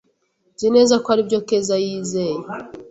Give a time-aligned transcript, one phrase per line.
[0.55, 2.35] Nzi neza ko aribyo Keza yizeye.